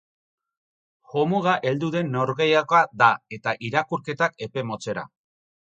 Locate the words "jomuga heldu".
1.11-1.89